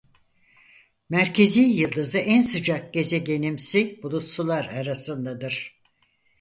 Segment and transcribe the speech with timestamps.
[1.09, 5.81] Merkezî yıldızı en sıcak gezegenimsi bulutsular arasındadır.